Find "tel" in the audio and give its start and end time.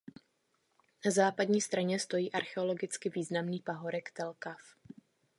4.11-4.33